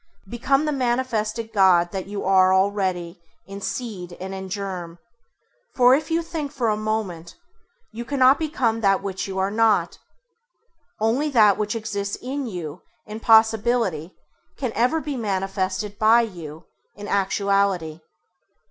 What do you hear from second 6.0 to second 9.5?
you think for a moment, you cannot become that which you